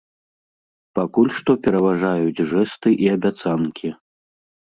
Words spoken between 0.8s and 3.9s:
Пакуль што пераважаюць жэсты і абяцанкі.